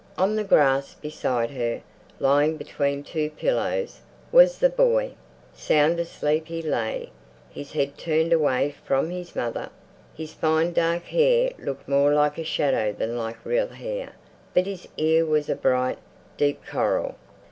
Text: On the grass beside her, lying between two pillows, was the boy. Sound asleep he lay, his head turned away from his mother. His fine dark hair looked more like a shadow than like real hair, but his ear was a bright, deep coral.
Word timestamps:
On 0.17 0.35
the 0.35 0.43
grass 0.43 0.95
beside 0.95 1.51
her, 1.51 1.79
lying 2.19 2.57
between 2.57 3.03
two 3.03 3.29
pillows, 3.29 3.99
was 4.31 4.57
the 4.57 4.67
boy. 4.67 5.11
Sound 5.53 5.99
asleep 5.99 6.47
he 6.47 6.59
lay, 6.59 7.11
his 7.51 7.73
head 7.73 7.99
turned 7.99 8.33
away 8.33 8.73
from 8.83 9.11
his 9.11 9.35
mother. 9.35 9.69
His 10.15 10.33
fine 10.33 10.73
dark 10.73 11.03
hair 11.03 11.51
looked 11.59 11.87
more 11.87 12.11
like 12.15 12.39
a 12.39 12.43
shadow 12.43 12.91
than 12.91 13.15
like 13.15 13.45
real 13.45 13.67
hair, 13.67 14.13
but 14.55 14.65
his 14.65 14.87
ear 14.97 15.23
was 15.23 15.49
a 15.49 15.55
bright, 15.55 15.99
deep 16.35 16.65
coral. 16.65 17.13